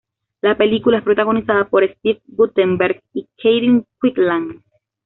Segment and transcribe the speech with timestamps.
[0.41, 4.63] La película es protagonizada por Steve Guttenberg y Kathleen Quinlan.